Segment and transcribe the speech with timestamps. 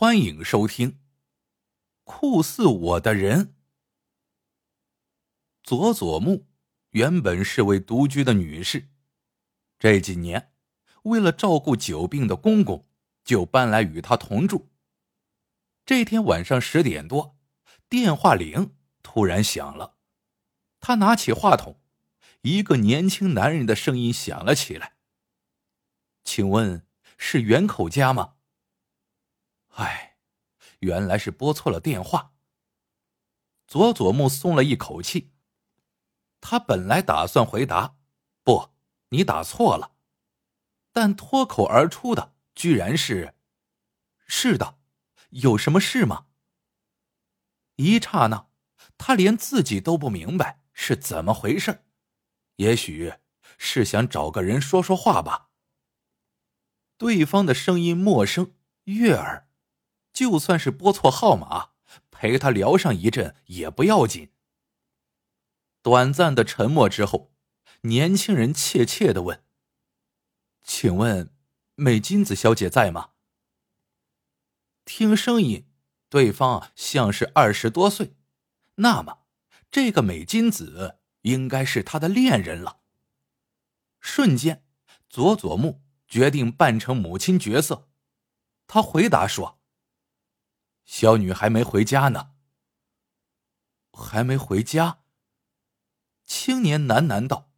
[0.00, 0.92] 欢迎收听
[2.04, 3.46] 《酷似我的人》。
[5.64, 6.46] 佐佐木
[6.90, 8.90] 原本是位独居的女士，
[9.76, 10.52] 这几年
[11.02, 12.86] 为了照顾久病的公公，
[13.24, 14.70] 就搬来与他同住。
[15.84, 17.36] 这天晚上十点多，
[17.88, 19.96] 电话铃突然响了，
[20.78, 21.80] 他拿起话筒，
[22.42, 24.92] 一个年轻男人的声音响了起来
[26.22, 26.86] ：“请问
[27.16, 28.34] 是袁口家吗？”
[29.78, 30.16] 唉，
[30.80, 32.34] 原来是拨错了电话。
[33.68, 35.32] 佐佐木松了一口气。
[36.40, 37.96] 他本来打算回答
[38.42, 38.70] ：“不，
[39.10, 39.94] 你打错了。”
[40.92, 43.36] 但脱口而出的居然是
[44.26, 44.78] ：“是的，
[45.30, 46.26] 有什么事吗？”
[47.76, 48.48] 一刹那，
[48.96, 51.84] 他连自己都不明白是怎么回事
[52.56, 53.14] 也许
[53.56, 55.50] 是想找个人说说话吧。
[56.96, 59.47] 对方的声音陌生悦耳。
[60.18, 61.68] 就算是拨错号码，
[62.10, 64.32] 陪他聊上一阵也不要紧。
[65.80, 67.30] 短暂的沉默之后，
[67.82, 69.44] 年轻人怯怯的问
[70.64, 71.32] ：“请问，
[71.76, 73.10] 美金子小姐在吗？”
[74.84, 75.68] 听声音，
[76.08, 78.16] 对方像是二十多岁，
[78.74, 79.18] 那么
[79.70, 82.80] 这个美金子应该是他的恋人了。
[84.00, 84.64] 瞬间，
[85.08, 87.86] 佐佐木决定扮成母亲角色，
[88.66, 89.57] 他回答说。
[90.88, 92.30] 小女还没回家呢。
[93.92, 95.00] 还没回家。
[96.24, 97.50] 青年喃喃道，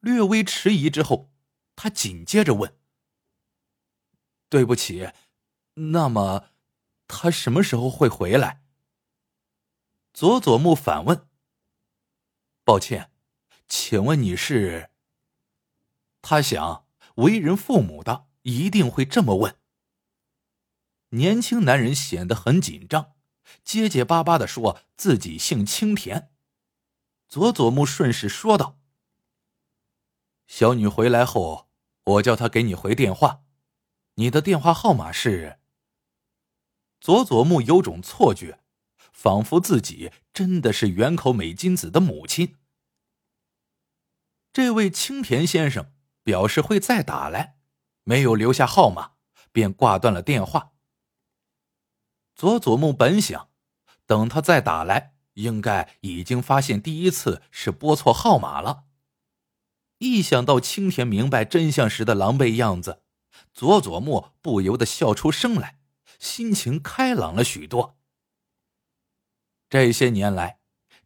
[0.00, 1.30] 略微迟疑之后，
[1.76, 2.76] 他紧接着问
[4.50, 5.12] ：“对不起，
[5.74, 6.50] 那么
[7.06, 8.64] 他什么时候会回来？”
[10.12, 11.28] 佐佐木反问
[12.64, 13.12] ：“抱歉，
[13.68, 14.90] 请问你是？”
[16.20, 16.84] 他想，
[17.14, 19.59] 为人父母的一定会这么问。
[21.10, 23.14] 年轻男人显得很紧张，
[23.64, 26.30] 结结巴巴的说自己姓青田。
[27.28, 28.78] 佐佐木顺势说道
[30.46, 31.68] ：“小女回来后，
[32.04, 33.42] 我叫她给你回电话，
[34.14, 35.58] 你的电话号码是。”
[37.00, 38.60] 佐佐木有种错觉，
[39.12, 42.56] 仿佛自己真的是原口美金子的母亲。
[44.52, 45.92] 这位青田先生
[46.22, 47.56] 表示会再打来，
[48.04, 49.12] 没有留下号码，
[49.50, 50.72] 便挂断了电话。
[52.40, 53.50] 佐佐木本想，
[54.06, 58.84] 等他再打来，应该已经发现第一次是拨错号码了。
[59.98, 63.02] 一想到青田明白真相时的狼狈样子，
[63.52, 65.80] 佐佐木不由得笑出声来，
[66.18, 67.98] 心情开朗了许多。
[69.68, 70.60] 这些年来，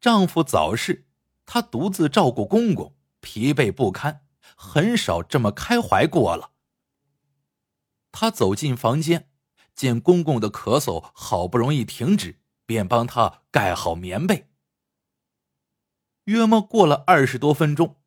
[0.00, 1.08] 丈夫早逝，
[1.44, 4.22] 她独自照顾公公，疲惫不堪，
[4.56, 6.52] 很少这么开怀过了。
[8.10, 9.27] 她走进房间。
[9.78, 14.50] 见公公的咳嗽好不容易停止，便帮他盖好棉被。
[16.24, 18.00] 约莫过了二十多分钟，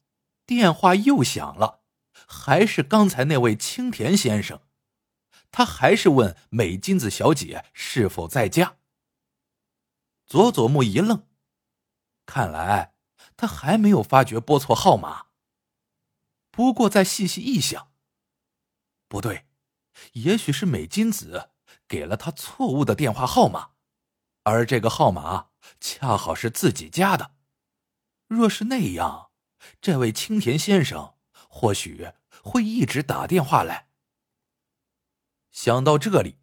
[0.46, 1.80] 电话又响了，
[2.28, 4.59] 还是刚才那位青田先生。
[5.50, 8.78] 他还是问美金子小姐是否在家。
[10.28, 11.26] 佐佐木一愣，
[12.26, 12.96] 看来
[13.38, 15.28] 他还没有发觉拨错号码。
[16.52, 17.94] 不过再细细一想，
[19.08, 19.46] 不对，
[20.14, 21.51] 也许是美金子。
[21.91, 23.72] 给了他错误的电话号码，
[24.44, 25.50] 而这个号码
[25.81, 27.35] 恰好是自己家的。
[28.28, 29.31] 若是那样，
[29.81, 31.16] 这位青田先生
[31.50, 33.90] 或许会一直打电话来。
[35.52, 36.38] 想到这里，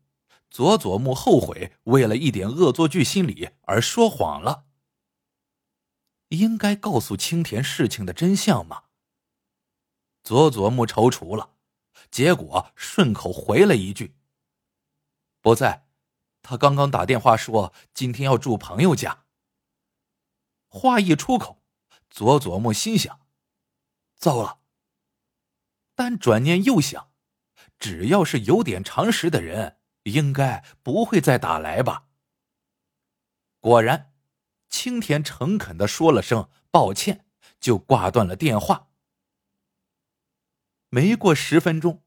[0.50, 4.66] 佐佐木后悔为了一点恶作剧心理而说谎了。
[6.28, 8.82] 应该告诉青田事情的真相吗？
[10.22, 11.54] 佐佐木踌躇了，
[12.10, 14.14] 结果顺口回了一句。
[15.40, 15.86] 不在，
[16.42, 19.24] 他刚刚打电话说今天要住朋友家。
[20.68, 21.62] 话一出口，
[22.10, 23.20] 佐佐木心想：
[24.16, 24.60] 糟了。
[25.94, 27.12] 但转念又想，
[27.78, 32.08] 只要是有点常识的人，应该不会再打来吧。
[33.60, 34.14] 果然，
[34.68, 37.26] 青田诚恳的说了声抱歉，
[37.58, 38.90] 就挂断了电话。
[40.88, 42.02] 没过十分钟，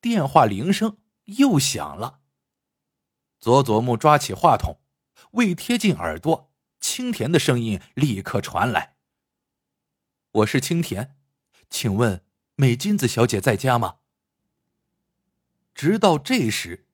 [0.00, 2.21] 电话铃声又响了。
[3.42, 4.78] 佐佐木抓起话筒，
[5.32, 8.94] 未贴近耳朵，青田的声音立刻传来
[10.30, 11.16] ：“我是青田，
[11.68, 12.24] 请问
[12.54, 13.96] 美金子小姐在家吗？”
[15.74, 16.86] 直到这时，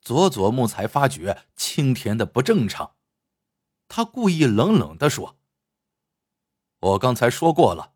[0.00, 2.94] 佐佐木才发觉青田的不正常。
[3.88, 5.36] 他故意冷冷的说
[6.78, 7.94] ：“我刚才说过了，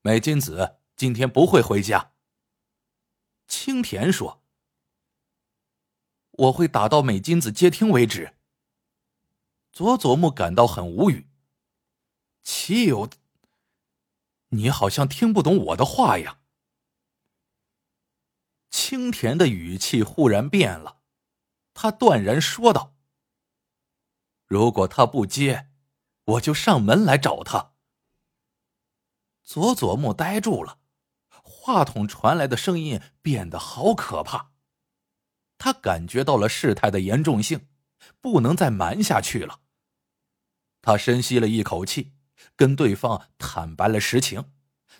[0.00, 2.12] 美金子今天不会回家。”
[3.46, 4.40] 青田说。
[6.40, 8.34] 我会打到美金子接听为止。
[9.72, 11.28] 佐佐木感到很无语。
[12.42, 13.10] 岂有？
[14.48, 16.40] 你好像听不懂我的话呀。
[18.70, 21.00] 青田的语气忽然变了，
[21.74, 22.94] 他断然说道
[24.46, 25.70] ：“如果他不接，
[26.24, 27.74] 我就上门来找他。”
[29.44, 30.78] 佐佐木呆住了，
[31.28, 34.49] 话筒传来的声音变得好可怕。
[35.60, 37.68] 他感觉到了事态的严重性，
[38.22, 39.60] 不能再瞒下去了。
[40.80, 42.14] 他深吸了一口气，
[42.56, 44.52] 跟对方坦白了实情，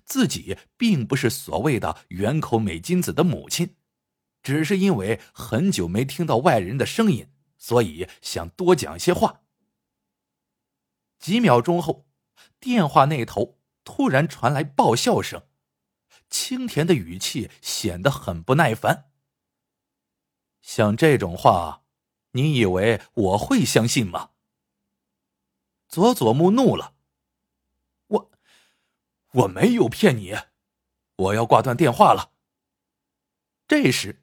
[0.04, 3.76] 自己并不是所谓的原口美金子的母亲，
[4.42, 9.40] 只是因为很久没听到外人的声音，所以想多讲些话。
[11.18, 12.06] 几秒钟后，
[12.60, 15.44] 电话那头突然传来爆笑声，
[16.28, 19.09] 清甜的语气显得很不耐烦。
[20.62, 21.82] 像这种话，
[22.32, 24.30] 你以为我会相信吗？
[25.88, 26.94] 佐佐木怒了，
[28.06, 28.30] 我
[29.32, 30.36] 我没有骗你，
[31.16, 32.32] 我要挂断电话了。
[33.66, 34.22] 这时，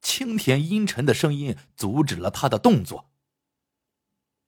[0.00, 3.10] 青田阴沉的声音阻止了他的动作。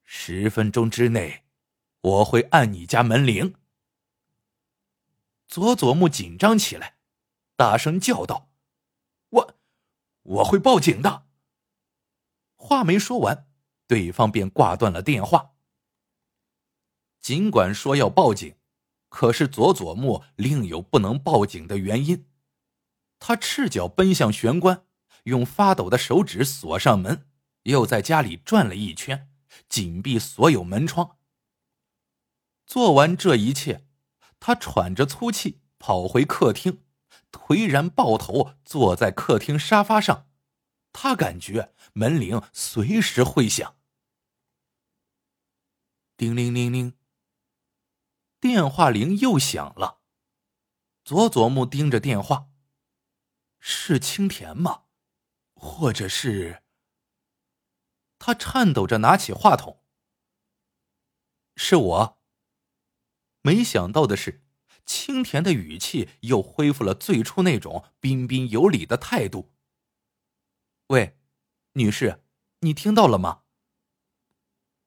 [0.03, 1.45] 十分钟之内，
[2.01, 3.55] 我会按你家门铃。
[5.47, 6.97] 佐佐木紧张起来，
[7.55, 8.49] 大声叫道
[9.29, 9.55] ：“我。”
[10.29, 11.25] 我会报警的。
[12.55, 13.47] 话没说完，
[13.87, 15.55] 对方便挂断了电话。
[17.19, 18.55] 尽管说要报警，
[19.09, 22.27] 可是佐佐木另有不能报警的原因。
[23.17, 24.85] 他赤脚奔向玄关，
[25.23, 27.27] 用发抖的手指锁上门，
[27.63, 29.31] 又在家里转了一圈，
[29.67, 31.17] 紧闭所有门窗。
[32.67, 33.87] 做完这一切，
[34.39, 36.83] 他喘着粗气跑回客厅。
[37.31, 40.29] 颓然抱头坐在客厅沙发上，
[40.91, 43.77] 他感觉门铃随时会响。
[46.17, 46.97] 叮铃铃铃，
[48.39, 50.01] 电话铃又响了。
[51.05, 52.49] 佐佐木盯着电话，
[53.59, 54.83] 是青田吗？
[55.53, 56.63] 或者是？
[58.17, 59.83] 他颤抖着拿起话筒。
[61.55, 62.21] 是我。
[63.41, 64.43] 没想到的是。
[64.89, 69.51] 青田的语气又恢复了最初那种彬彬有礼的态度。
[70.87, 71.15] 喂，
[71.73, 72.23] 女士，
[72.61, 73.43] 你听到了吗？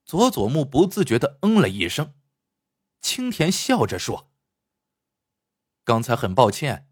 [0.04, 2.14] 佐佐木不自觉的嗯了一声。
[3.00, 4.32] 青田笑着说
[5.84, 6.88] ：“刚才很抱歉，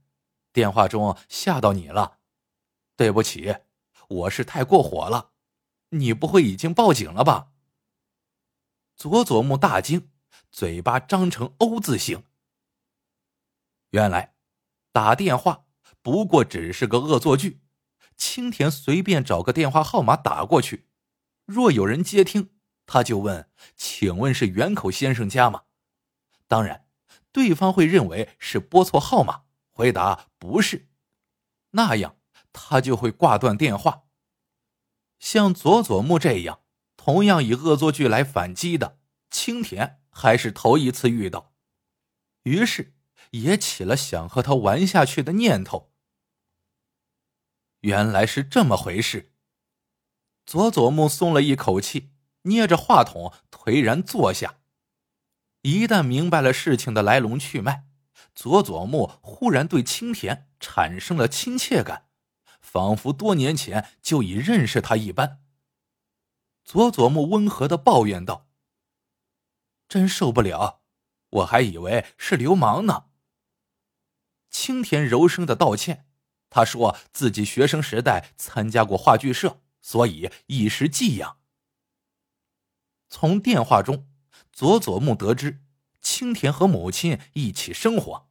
[0.53, 2.19] 电话中吓到你了，
[2.95, 3.57] 对不起，
[4.07, 5.33] 我是太过火了。
[5.89, 7.51] 你不会已经报警了吧？”
[8.95, 10.13] 佐佐木大惊，
[10.53, 12.23] 嘴巴张成 O 字形。
[13.91, 14.35] 原来，
[14.93, 15.65] 打电话
[16.03, 17.61] 不过只是个恶作剧。
[18.17, 20.87] 青田随便找个电话号码打过去，
[21.47, 22.51] 若有人接听，
[22.85, 25.63] 他就问：“请问是元口先生家吗？”
[26.47, 26.87] 当然，
[27.33, 30.89] 对方会认为是拨错号码，回答不是，
[31.71, 32.17] 那样
[32.53, 34.05] 他就会挂断电话。
[35.19, 36.61] 像佐佐木这样
[36.97, 38.99] 同样以恶作剧来反击的，
[39.31, 41.53] 青田还是头一次遇到，
[42.43, 42.95] 于是。
[43.31, 45.93] 也起了想和他玩下去的念头。
[47.81, 49.33] 原来是这么回事。
[50.47, 54.57] 佐佐木松了一口气，捏着话筒颓然坐下。
[55.63, 57.87] 一旦明白了事情的来龙去脉，
[58.35, 62.09] 佐佐木忽然对青田产生了亲切感，
[62.61, 65.43] 仿佛多年前就已认识他一般。
[66.65, 68.49] 佐佐木温和的抱怨道
[69.89, 70.83] ：“真受不了，
[71.31, 73.07] 我还以为是流氓呢。”
[74.51, 76.07] 青田柔声的道歉，
[76.51, 81.39] 他说自己学生时代参加过话剧社，所以一时寄养。
[83.09, 84.09] 从电话中，
[84.53, 85.63] 佐佐木得知
[86.01, 88.29] 青田和母亲一起生活。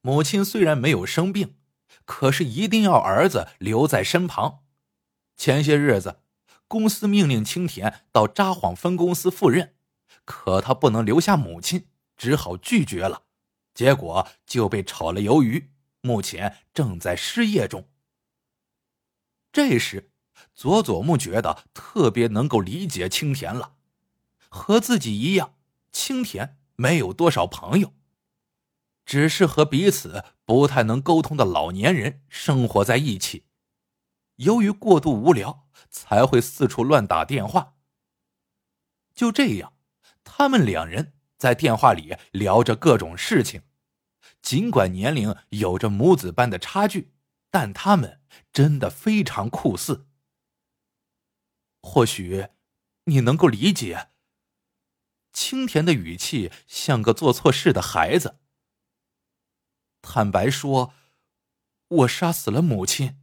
[0.00, 1.56] 母亲虽然没有生病，
[2.04, 4.64] 可是一定要儿子留在身旁。
[5.36, 6.20] 前些日子，
[6.68, 9.74] 公司命令青田到札幌分公司赴任，
[10.24, 13.24] 可他不能留下母亲，只好拒绝了。
[13.74, 17.88] 结果就被炒了鱿鱼，目前正在失业中。
[19.52, 20.12] 这时，
[20.54, 23.76] 佐佐木觉得特别能够理解青田了，
[24.48, 25.56] 和自己一样，
[25.92, 27.94] 青田没有多少朋友，
[29.04, 33.46] 只是和彼此不太能沟通的老年人生活在一起。
[34.36, 37.74] 由于过度无聊，才会四处乱打电话。
[39.12, 39.74] 就这样，
[40.24, 43.62] 他们两人在电话里聊着各种事情。
[44.42, 47.14] 尽管年龄有着母子般的差距，
[47.50, 48.20] 但他们
[48.52, 50.06] 真的非常酷似。
[51.80, 52.48] 或许
[53.04, 54.10] 你能够理解。
[55.32, 58.40] 清田的语气像个做错事的孩子。
[60.02, 60.92] 坦白说，
[61.88, 63.18] 我杀死了母亲。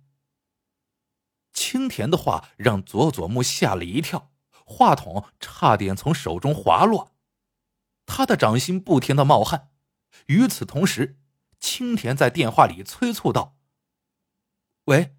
[1.53, 4.31] 清田的话让佐佐木吓了一跳，
[4.65, 7.16] 话筒差点从手中滑落，
[8.07, 9.69] 他的掌心不停的冒汗。
[10.25, 11.19] 与此同时，
[11.59, 13.55] 青田在电话里催促道
[14.85, 15.15] ：“喂，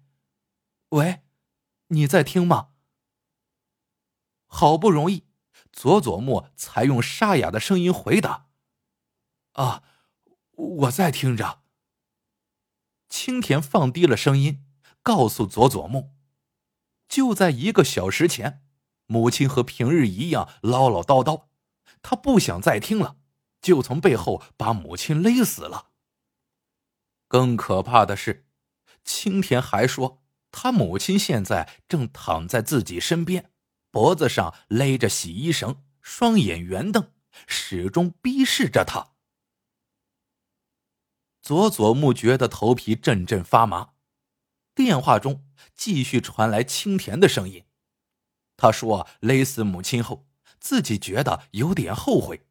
[0.89, 1.21] 喂，
[1.87, 2.71] 你在听吗？”
[4.51, 5.27] 好不容易，
[5.71, 8.49] 佐佐木才用沙哑的声音回答
[9.53, 9.83] ：“啊，
[10.51, 11.61] 我在听着。”
[13.07, 14.65] 青田放低了声音，
[15.01, 16.15] 告诉佐佐木
[17.07, 18.63] ：“就在一个小时前，
[19.05, 21.48] 母亲和平日一样唠唠叨叨，
[22.01, 23.17] 他不想再听了。”
[23.61, 25.89] 就从背后把母亲勒死了。
[27.27, 28.47] 更可怕的是，
[29.03, 33.51] 青田还说，他母亲现在正躺在自己身边，
[33.91, 37.11] 脖子上勒着洗衣绳，双眼圆瞪，
[37.47, 39.11] 始终逼视着他。
[41.41, 43.95] 佐佐木觉得头皮阵阵发麻。
[44.73, 47.65] 电话中继续传来青田的声音，
[48.55, 50.28] 他说：“勒死母亲后，
[50.59, 52.45] 自己觉得有点后悔。”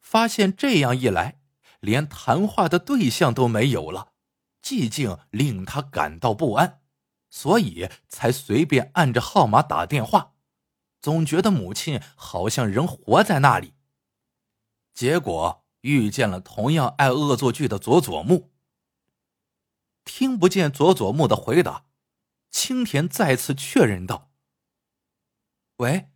[0.00, 1.40] 发现这样一来，
[1.80, 4.12] 连谈话的对象都没有了，
[4.62, 6.82] 寂静令他感到不安，
[7.30, 10.34] 所以才随便按着号码打电话，
[11.00, 13.74] 总觉得母亲好像仍活在那里。
[14.92, 18.52] 结果遇见了同样爱恶作剧的佐佐木。
[20.04, 21.86] 听不见佐佐木的回答，
[22.50, 24.30] 青田再次确认道
[25.78, 26.11] ：“喂，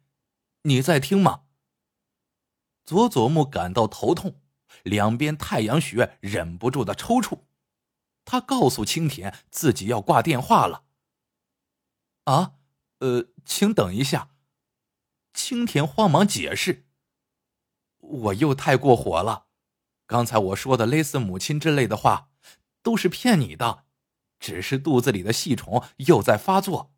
[0.66, 1.44] 你在听吗？”
[2.84, 4.40] 佐佐木感到头痛，
[4.84, 7.40] 两边太阳穴忍不住的抽搐。
[8.24, 10.84] 他告诉青田自己要挂电话了。
[12.24, 12.54] 啊，
[12.98, 14.30] 呃，请等一下。
[15.32, 16.86] 青田慌忙解释
[17.98, 19.46] ：“我又太过火了，
[20.06, 22.30] 刚才我说的勒死母亲之类的话，
[22.82, 23.84] 都是骗你的，
[24.38, 26.94] 只是肚子里的细虫又在发作，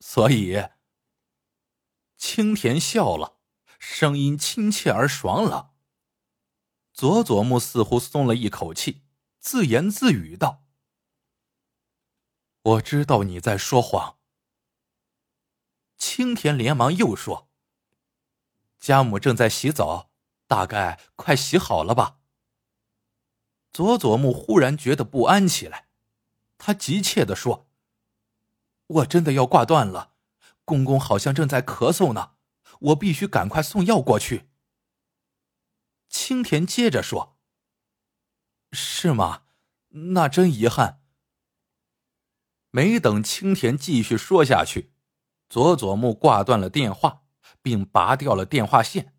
[0.00, 0.68] 所以。”
[2.16, 3.34] 青田笑了。
[3.78, 5.74] 声音亲切而爽朗。
[6.92, 9.04] 佐佐木似乎松了一口气，
[9.38, 10.64] 自言自语道
[12.62, 14.18] ：“我知道你在说谎。”
[15.98, 17.50] 青田连忙又说
[18.80, 20.10] ：“家母正在洗澡，
[20.46, 22.18] 大概快洗好了吧？”
[23.72, 25.88] 佐佐木忽然觉得不安起来，
[26.56, 27.68] 他急切的说
[28.88, 30.15] ：“我真的要挂断了，
[30.66, 32.32] 公公好像正在咳嗽呢。”
[32.78, 34.50] 我必须赶快送药过去。
[36.10, 37.38] 青田接着说
[38.70, 39.44] ：“是吗？
[39.88, 41.00] 那真遗憾。”
[42.70, 44.92] 没等青田继续说下去，
[45.48, 47.22] 佐佐木挂断了电话，
[47.62, 49.14] 并拔掉了电话线。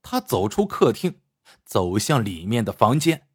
[0.00, 1.20] 他走出客厅，
[1.64, 3.28] 走向里面的房间。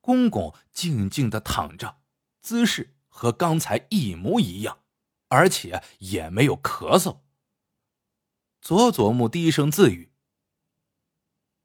[0.00, 2.00] 公公静静的躺着，
[2.40, 4.79] 姿势和刚才一模一样，
[5.30, 7.20] 而且也没有咳嗽。
[8.60, 10.12] 佐佐木低声自语：“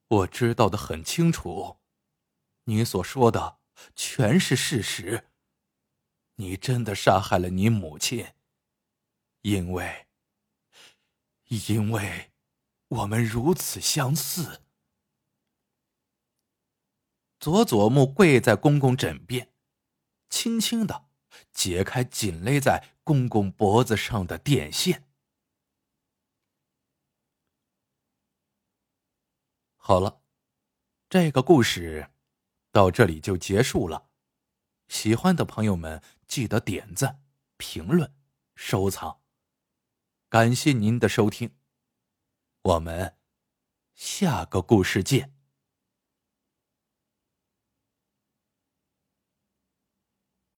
[0.07, 1.79] 我知道的很清楚，
[2.63, 3.59] 你所说的
[3.95, 5.29] 全是事实。
[6.35, 8.33] 你真的杀害了你母亲，
[9.41, 10.07] 因为，
[11.67, 12.31] 因为
[12.87, 14.61] 我们如此相似。”
[17.39, 19.53] 佐佐木跪在公公枕边，
[20.29, 21.04] 轻轻的
[21.55, 25.07] 解开紧勒在公公脖子上的电线。
[29.77, 30.21] 好了，
[31.09, 32.11] 这个故事
[32.71, 34.09] 到这里就结束了。
[34.87, 37.23] 喜欢的朋友们记得点赞、
[37.57, 38.13] 评论、
[38.55, 39.21] 收藏，
[40.29, 41.55] 感谢您的收听。
[42.63, 43.15] 我们
[43.93, 45.34] 下个故事见。